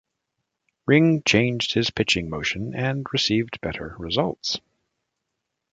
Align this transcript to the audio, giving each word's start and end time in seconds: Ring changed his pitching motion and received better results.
Ring 0.87 1.21
changed 1.27 1.75
his 1.75 1.91
pitching 1.91 2.27
motion 2.27 2.73
and 2.73 3.05
received 3.13 3.61
better 3.61 3.95
results. 3.99 4.59